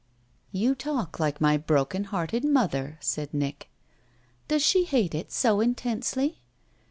[0.51, 3.69] "You talk like my broken hearted mother," said Nick.
[4.47, 6.41] "Does she hate it so intensely?"